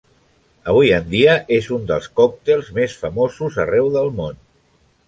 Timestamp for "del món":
3.99-4.43